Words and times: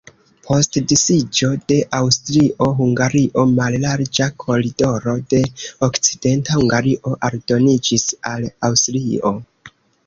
Post 0.45 0.77
disiĝo 0.91 1.49
de 1.71 1.77
Aŭstrio-Hungario 1.97 3.43
mallarĝa 3.59 4.29
koridoro 4.45 5.15
de 5.35 5.43
Okcidenta 5.91 6.59
Hungario 6.61 7.17
aldoniĝis 7.31 8.09
al 8.35 8.51
Aŭstrio. 8.73 9.39